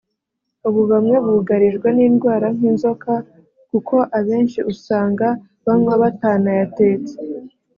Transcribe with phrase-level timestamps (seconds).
[0.67, 3.13] ubu bamwe bugarijwe n’indwara nk’inzoka
[3.69, 5.27] kuko abenshi usanga
[5.65, 7.13] banywa batanayatetse”